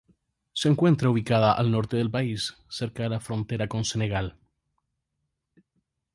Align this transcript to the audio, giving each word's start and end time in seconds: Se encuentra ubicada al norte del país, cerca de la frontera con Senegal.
Se 0.53 0.67
encuentra 0.67 1.11
ubicada 1.11 1.53
al 1.53 1.69
norte 1.69 1.95
del 1.95 2.09
país, 2.09 2.55
cerca 2.67 3.03
de 3.03 3.09
la 3.09 3.19
frontera 3.19 3.67
con 3.67 3.85
Senegal. 3.85 4.35